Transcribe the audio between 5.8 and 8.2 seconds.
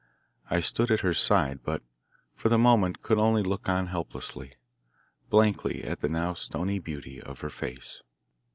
at the now stony beauty of her face.